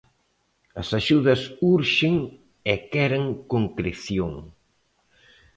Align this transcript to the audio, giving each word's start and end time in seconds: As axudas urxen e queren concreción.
As 0.81 0.87
axudas 0.99 1.41
urxen 1.75 2.15
e 2.73 2.75
queren 2.93 3.25
concreción. 3.51 4.31